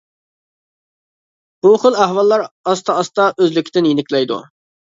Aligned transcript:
بۇ 1.67 1.75
خىل 1.83 1.99
ئەھۋاللار 2.05 2.47
ئاستا-ئاستا 2.49 3.29
ئۆزلۈكىدىن 3.37 3.91
يېنىكلەيدۇ. 3.91 4.43